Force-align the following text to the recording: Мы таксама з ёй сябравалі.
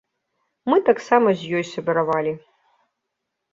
Мы 0.73 0.77
таксама 0.87 1.35
з 1.43 1.53
ёй 1.61 1.67
сябравалі. 1.73 2.35